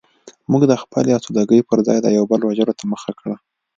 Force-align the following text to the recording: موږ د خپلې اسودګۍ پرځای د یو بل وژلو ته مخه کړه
موږ 0.51 0.63
د 0.67 0.73
خپلې 0.81 1.11
اسودګۍ 1.17 1.61
پرځای 1.69 1.97
د 2.01 2.07
یو 2.17 2.23
بل 2.31 2.41
وژلو 2.43 2.77
ته 2.79 2.83
مخه 2.91 3.11
کړه 3.19 3.35